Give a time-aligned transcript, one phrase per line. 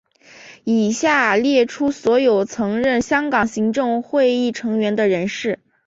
[0.63, 5.59] 以下列出所有曾任香港行政会议成员的人士。